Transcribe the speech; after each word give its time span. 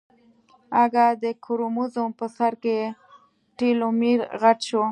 اگه 0.83 1.05
د 1.23 1.25
کروموزوم 1.45 2.09
په 2.19 2.25
سر 2.37 2.53
کې 2.63 2.77
ټيلومېر 3.57 4.19
غټ 4.41 4.59
شو. 4.69 4.83